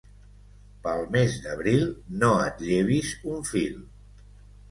[0.85, 1.85] Pel mes d'abril
[2.23, 3.79] no et llevis un fil.